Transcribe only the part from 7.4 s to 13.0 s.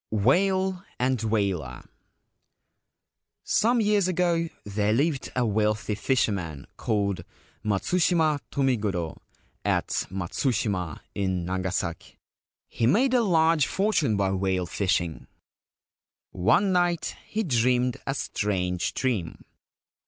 Matsushima Tomigoro at Matsushima, in Nagasaki. He